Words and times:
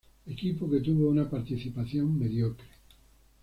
Equipo 0.25 0.67
que 0.67 0.79
tuvo 0.79 1.09
una 1.11 1.29
participación 1.29 2.17
mediocre. 2.17 2.65